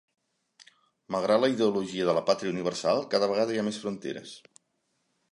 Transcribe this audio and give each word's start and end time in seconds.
Malgrat 1.15 1.41
la 1.41 1.49
ideologia 1.55 2.07
de 2.07 2.15
"la 2.17 2.23
pàtria 2.29 2.53
universal", 2.53 3.01
cada 3.11 3.27
vegada 3.33 3.53
hi 3.57 3.61
ha 3.61 3.65
més 3.67 3.77
fronteres. 3.83 4.33